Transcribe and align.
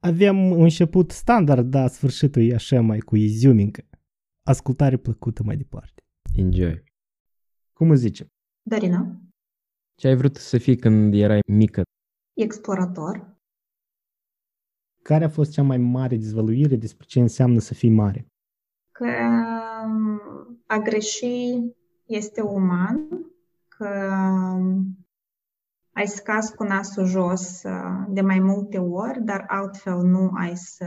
Avem 0.00 0.50
un 0.50 0.62
început 0.62 1.10
standard, 1.10 1.70
dar 1.70 1.88
sfârșitul 1.88 2.42
e 2.42 2.54
așa 2.54 2.80
mai 2.80 2.98
cu 2.98 3.16
iziumincă. 3.16 3.82
Ascultare 4.46 4.96
plăcută 4.96 5.42
mai 5.42 5.56
departe. 5.56 6.02
Enjoy. 6.34 6.84
Cum 7.72 7.90
îți 7.90 8.00
zice? 8.00 8.26
Darina, 8.62 9.20
Ce 9.94 10.08
ai 10.08 10.16
vrut 10.16 10.36
să 10.36 10.58
fii 10.58 10.76
când 10.76 11.14
erai 11.14 11.40
mică? 11.46 11.82
explorator, 12.36 13.36
Care 15.02 15.24
a 15.24 15.28
fost 15.28 15.52
cea 15.52 15.62
mai 15.62 15.78
mare 15.78 16.16
dezvăluire 16.16 16.76
despre 16.76 17.06
ce 17.06 17.20
înseamnă 17.20 17.58
să 17.58 17.74
fii 17.74 17.90
mare? 17.90 18.26
că 18.92 19.04
um, 19.84 20.20
a 20.66 20.76
greși 20.78 21.26
este 22.06 22.40
uman, 22.40 23.08
că 23.68 24.10
um, 24.54 24.98
ai 25.98 26.06
scas 26.06 26.50
cu 26.50 26.64
nasul 26.64 27.04
jos 27.04 27.62
uh, 27.62 28.06
de 28.08 28.20
mai 28.20 28.38
multe 28.38 28.78
ori, 28.78 29.24
dar 29.24 29.44
altfel 29.48 30.02
nu 30.02 30.30
ai 30.34 30.56
să 30.56 30.86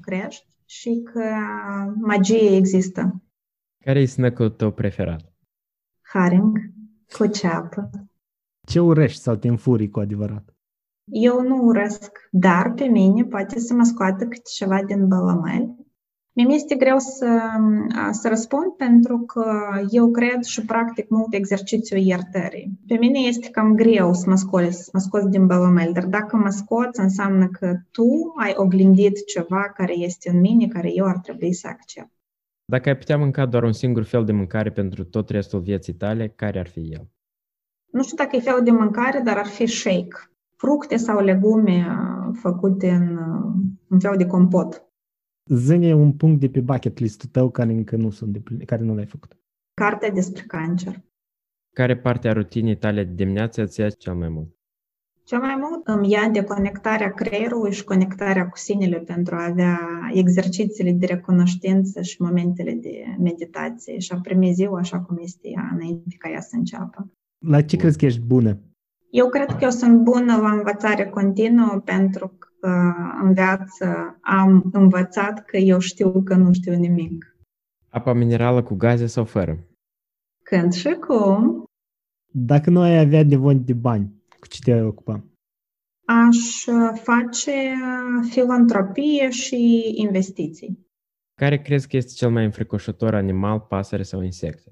crești 0.00 0.46
și 0.64 1.02
că 1.12 1.24
magie 2.00 2.56
există. 2.56 3.22
Care 3.84 4.00
e 4.00 4.04
snack-ul 4.04 4.50
tău 4.50 4.70
preferat? 4.70 5.32
Haring 6.00 6.58
cu 7.18 7.26
ceapă. 7.26 7.90
Ce 8.66 8.80
urăști 8.80 9.22
sau 9.22 9.34
te 9.34 9.48
înfurii 9.48 9.90
cu 9.90 10.00
adevărat? 10.00 10.56
Eu 11.04 11.42
nu 11.42 11.64
urăsc, 11.64 12.28
dar 12.30 12.72
pe 12.72 12.84
mine 12.84 13.24
poate 13.24 13.58
să 13.58 13.74
mă 13.74 13.84
scoată 13.84 14.24
câte 14.24 14.50
ceva 14.54 14.82
din 14.82 15.08
bălămel. 15.08 15.74
Mie 16.36 16.46
mi-este 16.46 16.74
greu 16.74 16.98
să, 16.98 17.40
să 18.10 18.28
răspund 18.28 18.72
pentru 18.76 19.18
că 19.18 19.44
eu 19.90 20.10
cred 20.10 20.42
și 20.42 20.64
practic 20.64 21.08
mult 21.08 21.32
exercițiul 21.34 22.00
iertării. 22.00 22.70
Pe 22.86 22.96
mine 22.96 23.18
este 23.18 23.50
cam 23.50 23.74
greu 23.74 24.12
să 24.12 24.24
mă 24.28 24.36
scoți, 24.36 24.82
să 24.82 24.90
mă 24.92 24.98
scoți 24.98 25.30
din 25.30 25.46
bălămel, 25.46 25.92
dar 25.92 26.04
dacă 26.04 26.36
mă 26.36 26.48
scoți 26.48 27.00
înseamnă 27.00 27.48
că 27.48 27.74
tu 27.90 28.06
ai 28.36 28.52
oglindit 28.56 29.26
ceva 29.26 29.62
care 29.62 29.92
este 29.96 30.30
în 30.30 30.40
mine, 30.40 30.66
care 30.66 30.90
eu 30.94 31.06
ar 31.06 31.18
trebui 31.18 31.52
să 31.52 31.66
accept. 31.66 32.10
Dacă 32.64 32.88
ai 32.88 32.96
putea 32.96 33.18
mânca 33.18 33.46
doar 33.46 33.62
un 33.62 33.72
singur 33.72 34.02
fel 34.02 34.24
de 34.24 34.32
mâncare 34.32 34.70
pentru 34.70 35.04
tot 35.04 35.28
restul 35.28 35.60
vieții 35.60 35.94
tale, 35.94 36.28
care 36.28 36.58
ar 36.58 36.68
fi 36.68 36.80
el? 36.80 37.08
Nu 37.90 38.02
știu 38.02 38.16
dacă 38.16 38.36
e 38.36 38.40
fel 38.40 38.60
de 38.64 38.70
mâncare, 38.70 39.20
dar 39.20 39.36
ar 39.36 39.46
fi 39.46 39.66
shake. 39.66 40.30
Fructe 40.56 40.96
sau 40.96 41.20
legume 41.20 41.86
uh, 41.88 42.36
făcute 42.40 42.90
în, 42.90 43.16
uh, 43.16 43.52
în 43.88 43.98
fel 43.98 44.16
de 44.16 44.26
compot. 44.26 44.88
Zâne 45.46 45.94
un 45.94 46.12
punct 46.12 46.40
de 46.40 46.48
pe 46.48 46.60
bucket 46.60 46.98
list-ul 46.98 47.28
tău 47.32 47.50
care 47.50 47.72
încă 47.72 47.96
nu 47.96 48.10
sunt 48.10 48.32
depline, 48.32 48.64
care 48.64 48.82
nu 48.82 48.94
l-ai 48.94 49.06
făcut. 49.06 49.36
Cartea 49.74 50.10
despre 50.10 50.42
cancer. 50.42 51.02
Care 51.74 51.96
parte 51.96 52.28
a 52.28 52.32
rutinii 52.32 52.76
tale 52.76 53.04
de 53.04 53.12
dimineață 53.12 53.62
îți 53.62 53.80
ia 53.80 53.88
cel 53.90 54.14
mai 54.14 54.28
mult? 54.28 54.48
Cel 55.24 55.38
mai 55.38 55.56
mult 55.60 55.86
îmi 55.86 56.10
ia 56.10 56.28
deconectarea 56.28 57.10
creierului 57.12 57.72
și 57.72 57.84
conectarea 57.84 58.48
cu 58.48 58.56
sinele 58.56 58.98
pentru 58.98 59.34
a 59.34 59.44
avea 59.44 59.78
exercițiile 60.12 60.92
de 60.92 61.06
recunoștință 61.06 62.02
și 62.02 62.22
momentele 62.22 62.72
de 62.72 63.16
meditație 63.18 63.98
și 63.98 64.12
a 64.12 64.20
primi 64.20 64.52
ziua 64.52 64.78
așa 64.78 65.00
cum 65.00 65.18
este 65.20 65.48
ea 65.48 65.70
înainte 65.72 66.16
ca 66.18 66.30
ea 66.30 66.40
să 66.40 66.56
înceapă. 66.56 67.12
La 67.46 67.62
ce 67.62 67.76
crezi 67.76 67.98
că 67.98 68.04
ești 68.04 68.20
bună? 68.20 68.58
Eu 69.10 69.28
cred 69.28 69.46
că 69.46 69.58
eu 69.60 69.70
sunt 69.70 70.02
bună 70.02 70.36
la 70.36 70.50
învățare 70.50 71.04
continuă 71.06 71.80
pentru 71.84 72.28
că 72.38 72.48
în 73.22 73.32
viață 73.32 74.18
am 74.20 74.70
învățat 74.72 75.44
că 75.44 75.56
eu 75.56 75.78
știu 75.78 76.22
că 76.22 76.34
nu 76.34 76.52
știu 76.52 76.74
nimic. 76.74 77.36
Apa 77.88 78.12
minerală 78.12 78.62
cu 78.62 78.74
gaze 78.74 79.06
sau 79.06 79.24
fără? 79.24 79.58
Când 80.42 80.72
și 80.72 80.96
cum 81.06 81.64
Dacă 82.32 82.70
nu 82.70 82.80
ai 82.80 82.98
avea 82.98 83.24
nevoie 83.24 83.56
de 83.56 83.72
bani, 83.72 84.22
cu 84.40 84.46
ce 84.48 84.58
te-ai 84.64 84.82
ocupa? 84.82 85.24
aș 86.06 86.64
face 87.02 87.74
filantropie 88.30 89.30
și 89.30 89.92
investiții. 89.94 90.86
Care 91.34 91.62
crezi 91.62 91.88
că 91.88 91.96
este 91.96 92.12
cel 92.12 92.30
mai 92.30 92.44
înfricoșător 92.44 93.14
animal, 93.14 93.60
pasăre 93.60 94.02
sau 94.02 94.22
insecte? 94.22 94.70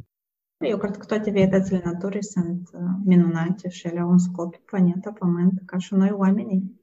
Eu 0.65 0.79
cred 0.79 0.97
că 0.97 1.05
toate 1.05 1.31
vietățile 1.31 1.81
naturii 1.85 2.25
sunt 2.25 2.69
uh, 2.73 2.81
minunate 3.05 3.69
și 3.69 3.87
ele 3.87 4.01
au 4.01 4.11
un 4.11 4.19
scop 4.19 4.51
pe 4.51 4.61
planeta 4.65 5.13
Pământ, 5.13 5.63
ca 5.67 5.79
și 5.79 5.95
noi 5.95 6.11
oamenii. 6.11 6.81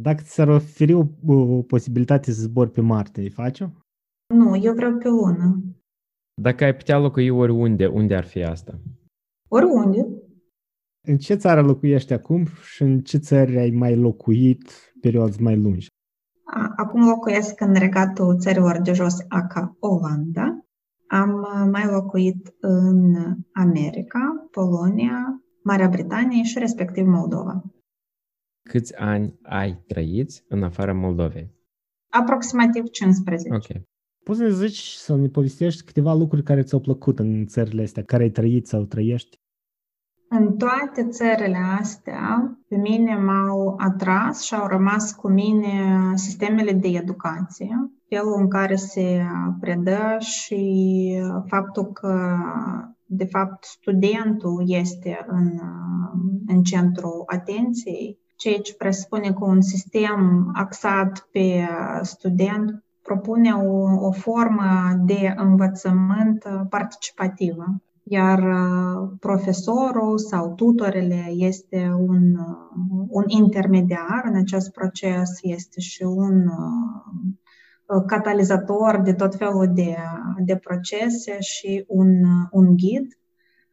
Dacă 0.00 0.22
ți 0.22 0.32
s-ar 0.34 0.48
oferi 0.48 0.92
o, 0.92 1.04
o 1.26 1.62
posibilitate 1.62 2.32
să 2.32 2.42
zbori 2.42 2.70
pe 2.70 2.80
Marte, 2.80 3.20
îi 3.20 3.30
faci 3.30 3.58
Nu, 4.34 4.56
eu 4.56 4.74
vreau 4.74 4.96
pe 4.98 5.08
lună. 5.08 5.62
Dacă 6.42 6.64
ai 6.64 6.74
putea 6.76 6.98
locui 6.98 7.28
oriunde, 7.28 7.86
unde 7.86 8.14
ar 8.14 8.24
fi 8.24 8.42
asta? 8.42 8.78
Oriunde. 9.48 10.06
În 11.08 11.16
ce 11.18 11.34
țară 11.34 11.62
locuiești 11.62 12.12
acum 12.12 12.44
și 12.74 12.82
în 12.82 13.00
ce 13.00 13.18
țări 13.18 13.58
ai 13.58 13.70
mai 13.70 13.96
locuit 13.96 14.72
perioade 15.00 15.36
mai 15.40 15.56
lungi? 15.56 15.86
A- 16.44 16.72
Acum 16.76 17.08
locuiesc 17.08 17.60
în 17.60 17.74
regatul 17.74 18.38
țărilor 18.38 18.80
de 18.80 18.92
jos, 18.92 19.14
aca 19.28 19.76
Olanda. 19.78 20.64
Am 21.08 21.30
uh, 21.30 21.68
mai 21.70 21.86
locuit 21.86 22.54
în 22.60 23.14
America, 23.52 24.48
Polonia, 24.50 25.42
Marea 25.64 25.88
Britanie 25.88 26.42
și 26.42 26.58
respectiv 26.58 27.06
Moldova. 27.06 27.62
Câți 28.68 28.96
ani 28.96 29.38
ai 29.42 29.82
trăit 29.86 30.44
în 30.48 30.62
afara 30.62 30.92
Moldovei? 30.92 31.54
Aproximativ 32.10 32.84
15. 32.90 33.48
Ok. 33.54 33.82
Poți 34.24 34.38
să 34.38 34.44
ne 34.44 34.50
zici 34.50 34.78
să 34.78 35.16
ne 35.16 35.28
povestești 35.28 35.84
câteva 35.84 36.12
lucruri 36.14 36.42
care 36.42 36.62
ți-au 36.62 36.80
plăcut 36.80 37.18
în 37.18 37.46
țările 37.46 37.82
astea, 37.82 38.02
care 38.02 38.22
ai 38.22 38.30
trăit 38.30 38.66
sau 38.66 38.84
trăiești? 38.84 39.36
În 40.28 40.56
toate 40.56 41.08
țările 41.08 41.58
astea, 41.78 42.58
pe 42.68 42.76
mine 42.76 43.16
m-au 43.16 43.74
atras 43.78 44.42
și 44.42 44.54
au 44.54 44.66
rămas 44.66 45.12
cu 45.12 45.28
mine 45.28 45.70
sistemele 46.14 46.72
de 46.72 46.88
educație, 46.88 47.68
felul 48.08 48.36
în 48.38 48.48
care 48.48 48.74
se 48.74 49.22
predă 49.60 50.16
și 50.18 50.60
faptul 51.46 51.84
că, 51.92 52.36
de 53.06 53.24
fapt, 53.24 53.64
studentul 53.64 54.62
este 54.66 55.24
în, 55.26 55.60
în 56.46 56.62
centrul 56.62 57.22
atenției, 57.26 58.18
ceea 58.38 58.58
ce 58.58 58.74
presupune 58.74 59.32
că 59.32 59.44
un 59.44 59.60
sistem 59.60 60.50
axat 60.54 61.28
pe 61.32 61.68
student 62.02 62.84
propune 63.02 63.52
o, 63.52 64.06
o 64.06 64.10
formă 64.10 64.92
de 65.04 65.34
învățământ 65.36 66.44
participativă. 66.68 67.64
Iar 68.02 68.38
uh, 68.38 69.10
profesorul 69.20 70.18
sau 70.18 70.54
tutorele 70.54 71.24
este 71.36 71.92
un, 71.98 72.34
uh, 72.34 73.06
un 73.08 73.24
intermediar 73.26 74.22
în 74.24 74.36
acest 74.36 74.72
proces, 74.72 75.30
este 75.42 75.80
și 75.80 76.02
un 76.02 76.46
uh, 76.46 78.02
catalizator 78.06 79.00
de 79.00 79.12
tot 79.12 79.36
felul 79.36 79.70
de, 79.74 79.96
de 80.44 80.56
procese 80.56 81.36
și 81.40 81.84
un, 81.88 82.08
un 82.50 82.76
ghid. 82.76 83.18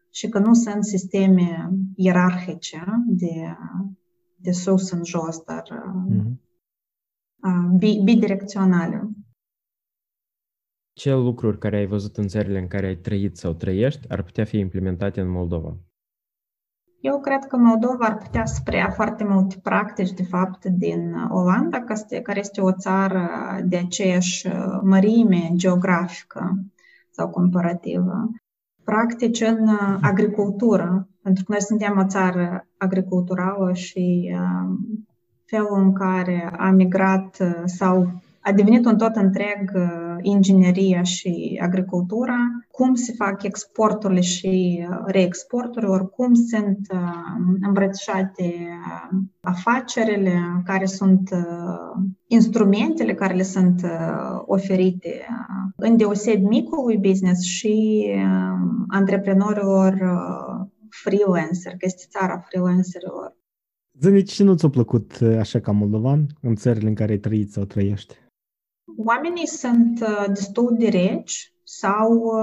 Și 0.10 0.30
că 0.30 0.40
nu 0.40 0.54
sunt 0.54 0.86
sisteme 0.86 1.70
ierarhice 1.96 2.84
de, 3.08 3.58
de 4.46 4.52
sus 4.52 4.92
în 4.92 5.04
jos, 5.04 5.44
dar 5.44 5.64
Mhm. 6.08 6.40
bi- 7.78 8.02
bidirecționale. 8.04 9.10
Ce 10.94 11.14
lucruri 11.14 11.58
care 11.58 11.78
ai 11.78 11.86
văzut 11.86 12.18
în 12.18 12.28
țările 12.28 12.60
în 12.60 12.68
care 12.68 12.86
ai 12.86 12.96
trăit 12.96 13.38
sau 13.38 13.54
trăiești 13.54 14.10
ar 14.10 14.24
putea 14.24 14.46
fi 14.46 14.58
implementate 14.58 15.22
în 15.22 15.30
Moldova? 15.30 15.78
Eu 17.00 17.20
cred 17.20 17.46
că 17.46 17.58
Moldova 17.58 18.06
ar 18.06 18.18
putea 18.18 18.46
să 18.46 18.62
preia 18.64 18.90
foarte 18.92 19.24
multe 19.24 19.60
practici, 19.64 20.12
de 20.12 20.24
fapt, 20.24 20.66
din 20.66 21.14
Olanda, 21.30 21.84
că 21.84 21.94
este- 21.94 22.22
care 22.22 22.40
este 22.40 22.62
o 22.62 22.72
țară 22.72 23.30
de 23.66 23.78
aceeași 23.78 24.48
uh, 24.48 24.80
mărime 24.84 25.50
geografică 25.54 26.64
sau 27.12 27.30
comparativă. 27.30 28.30
Practici 28.86 29.42
în 29.42 29.68
uh, 29.68 29.98
agricultură, 30.02 31.08
pentru 31.26 31.44
că 31.44 31.52
noi 31.52 31.62
suntem 31.62 31.98
o 31.98 32.08
țară 32.08 32.68
agriculturală 32.78 33.74
și 33.74 34.32
uh, 34.34 34.78
felul 35.46 35.80
în 35.80 35.94
care 35.94 36.54
a 36.58 36.70
migrat 36.70 37.38
uh, 37.40 37.62
sau 37.66 38.22
a 38.42 38.52
devenit 38.52 38.86
un 38.86 38.98
tot 38.98 39.16
întreg 39.16 39.72
uh, 39.76 40.16
ingineria 40.22 41.04
și 41.04 41.60
agricultura, 41.64 42.36
cum 42.72 42.94
se 42.94 43.14
fac 43.18 43.44
exporturile 43.44 44.22
și 44.22 44.86
reexporturile, 45.06 45.92
oricum 45.92 46.34
sunt 46.34 46.80
îmbrățișate 47.62 48.54
afacerile, 49.42 50.40
care 50.66 50.86
sunt 50.86 51.30
instrumentele 52.28 53.14
care 53.14 53.34
le 53.34 53.44
sunt 53.44 53.82
oferite 54.46 55.26
în 55.76 55.98
deoseb 55.98 56.44
micului 56.44 56.98
business 56.98 57.42
și 57.44 58.06
antreprenorilor 58.96 59.94
freelancer, 60.90 61.72
că 61.72 61.78
este 61.82 62.06
țara 62.10 62.38
freelancerilor. 62.38 63.38
Zămi, 64.00 64.24
ce 64.24 64.44
nu 64.44 64.56
ți-a 64.56 64.70
plăcut 64.70 65.20
așa 65.40 65.60
ca 65.60 65.72
moldovan 65.72 66.26
în 66.42 66.56
țările 66.56 66.88
în 66.88 66.96
care 66.96 67.12
ai 67.12 67.18
trăit 67.18 67.52
sau 67.52 67.64
trăiești? 67.64 68.16
Oamenii 68.98 69.48
sunt 69.48 70.04
destul 70.28 70.76
de 70.80 70.90
reci 70.90 71.54
sau, 71.64 72.34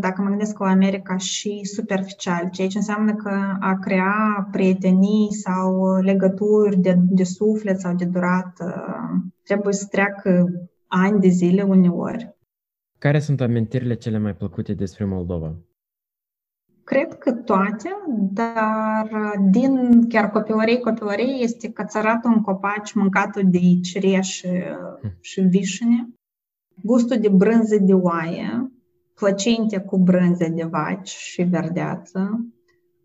dacă 0.00 0.22
mă 0.22 0.28
gândesc 0.28 0.58
la 0.58 0.66
America, 0.66 1.16
și 1.16 1.60
superficial, 1.64 2.48
ceea 2.50 2.68
ce 2.68 2.78
înseamnă 2.78 3.14
că 3.14 3.56
a 3.60 3.78
crea 3.78 4.48
prietenii 4.50 5.32
sau 5.32 5.96
legături 6.00 6.76
de, 6.76 6.96
de 6.98 7.24
suflet 7.24 7.80
sau 7.80 7.94
de 7.94 8.04
durată 8.04 8.84
trebuie 9.42 9.74
să 9.74 9.86
treacă 9.90 10.46
ani 10.86 11.20
de 11.20 11.28
zile 11.28 11.62
uneori. 11.62 12.36
Care 12.98 13.18
sunt 13.18 13.40
amintirile 13.40 13.94
cele 13.94 14.18
mai 14.18 14.34
plăcute 14.34 14.74
despre 14.74 15.04
Moldova? 15.04 15.54
Cred 16.92 17.18
că 17.18 17.32
toate, 17.32 17.88
dar 18.32 19.08
din 19.50 20.04
chiar 20.08 20.30
copilărie 20.30 20.78
copilărie 20.78 21.42
este 21.42 21.70
cățăratul 21.70 22.32
în 22.34 22.40
copaci, 22.40 22.92
mâncatul 22.92 23.42
de 23.46 23.58
cireș 23.82 24.40
hm. 24.40 25.16
și 25.20 25.40
vișine, 25.40 26.08
gustul 26.82 27.16
de 27.16 27.28
brânză 27.28 27.76
de 27.80 27.92
oaie, 27.92 28.72
plăcinte 29.14 29.78
cu 29.78 29.98
brânză 29.98 30.46
de 30.54 30.68
vaci 30.70 31.08
și 31.08 31.42
verdeață, 31.42 32.46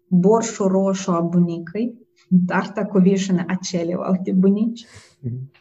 borșul 0.08 0.68
roșu 0.68 1.12
a 1.12 1.20
bunicăi, 1.20 1.98
tarta 2.46 2.86
cu 2.86 2.98
vișine 2.98 3.46
a 3.48 3.54
celelalte 3.56 4.32
bunici, 4.32 4.86
hm. 5.22 5.52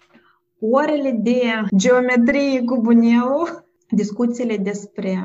orele 0.60 1.10
de 1.22 1.40
geometrie 1.76 2.62
cu 2.64 2.80
bunelul, 2.80 3.68
discuțiile 3.90 4.56
despre, 4.56 5.18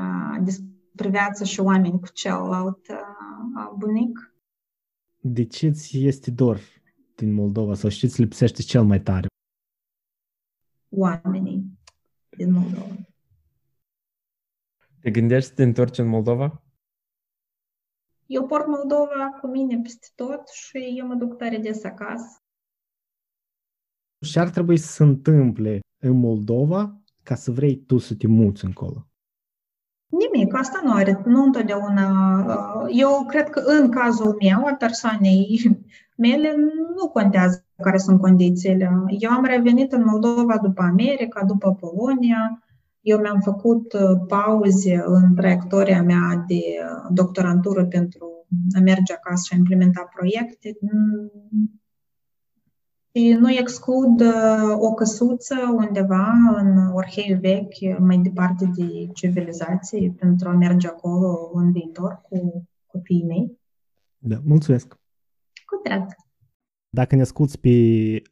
despre 0.44 0.71
viață 0.94 1.44
și 1.44 1.60
oameni 1.60 2.00
cu 2.00 2.08
celălalt 2.14 2.88
uh, 2.88 3.72
bunic. 3.78 4.34
De 5.20 5.46
ce 5.46 5.70
ți 5.70 6.06
este 6.06 6.32
dor 6.32 6.60
din 7.16 7.34
Moldova 7.34 7.74
sau 7.74 7.90
ce 7.90 8.08
ți 8.08 8.22
lipsește 8.22 8.62
cel 8.62 8.84
mai 8.84 9.02
tare? 9.02 9.28
Oamenii 10.90 11.80
din 12.30 12.52
Moldova. 12.52 12.96
Te 15.02 15.12
gândești 15.12 15.50
să 15.50 15.56
te 15.56 15.64
întorci 15.64 15.98
în 15.98 16.08
Moldova? 16.08 16.64
Eu 18.26 18.46
port 18.46 18.68
Moldova 18.68 19.30
cu 19.42 19.48
mine 19.48 19.80
peste 19.82 20.08
tot 20.16 20.48
și 20.48 20.96
eu 20.98 21.08
mă 21.08 21.16
duc 21.16 21.38
tare 21.38 21.58
des 21.58 21.84
acasă. 21.84 22.44
Și 24.26 24.40
ar 24.40 24.50
trebui 24.50 24.78
să 24.78 24.88
se 24.88 25.04
întâmple 25.04 25.80
în 26.02 26.20
Moldova 26.20 27.02
ca 27.24 27.36
să 27.36 27.52
vrei 27.52 27.86
tu 27.86 27.98
să 27.98 28.16
te 28.16 28.28
muți 28.28 28.66
încolo? 28.66 29.11
Nimic, 30.12 30.56
asta 30.56 30.82
nu 30.84 30.92
are, 30.92 31.22
nu 31.26 31.44
întotdeauna. 31.44 32.38
Uh, 32.40 32.90
eu 32.90 33.26
cred 33.28 33.50
că 33.50 33.60
în 33.60 33.90
cazul 33.90 34.38
meu, 34.42 34.66
a 34.66 34.74
persoanei 34.74 35.62
mele, 36.26 36.56
nu 36.96 37.08
contează 37.08 37.66
care 37.82 37.98
sunt 37.98 38.20
condițiile. 38.20 38.92
Eu 39.08 39.32
am 39.32 39.44
revenit 39.44 39.92
în 39.92 40.04
Moldova 40.06 40.58
după 40.62 40.82
America, 40.82 41.46
după 41.46 41.78
Polonia. 41.80 42.64
Eu 43.02 43.20
mi-am 43.20 43.40
făcut 43.40 43.94
uh, 43.94 44.20
pauze 44.28 45.04
în 45.06 45.36
traiectoria 45.36 46.04
mea 46.04 46.44
de 46.48 46.56
uh, 46.56 47.10
doctorantură 47.10 47.86
pentru 47.86 48.48
a 48.78 48.80
merge 48.80 49.14
acasă 49.14 49.44
și 49.46 49.54
a 49.54 49.58
implementa 49.58 50.10
proiecte. 50.16 50.78
Și 53.14 53.38
nu 53.40 53.52
exclud 53.52 54.22
o 54.80 54.94
căsuță 54.94 55.56
undeva 55.76 56.32
în 56.56 56.78
Orheiu 56.94 57.40
vechi, 57.40 58.00
mai 58.00 58.18
departe 58.18 58.72
de 58.76 59.08
civilizație, 59.14 60.16
pentru 60.20 60.50
a 60.50 60.52
merge 60.52 60.88
acolo 60.88 61.52
în 61.54 61.72
viitor 61.72 62.22
cu 62.30 62.68
copiii 62.86 63.26
mei. 63.26 63.60
Da, 64.18 64.42
mulțumesc! 64.44 64.88
Cu 65.66 65.82
drag! 65.84 66.06
Dacă 66.90 67.16
ne 67.16 67.22
asculti 67.22 67.58
pe 67.58 67.72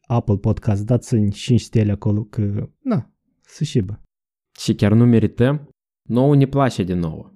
Apple 0.07 0.37
Podcast, 0.37 0.85
dați-mi 0.85 1.31
5 1.31 1.61
stele 1.61 1.91
acolo 1.91 2.23
că, 2.23 2.69
na, 2.79 3.09
să 3.41 3.63
șibă. 3.63 4.01
Și 4.59 4.75
chiar 4.75 4.91
nu 4.91 5.05
merităm? 5.05 5.69
Nouă 6.09 6.35
ne 6.35 6.45
place 6.45 6.83
de 6.83 6.93
nouă. 6.93 7.31